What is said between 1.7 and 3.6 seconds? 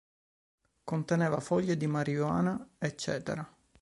di marijuana etc.